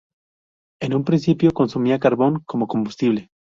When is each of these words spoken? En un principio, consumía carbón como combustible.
En 0.81 0.95
un 0.95 1.03
principio, 1.05 1.53
consumía 1.53 1.99
carbón 1.99 2.41
como 2.47 2.67
combustible. 2.67 3.29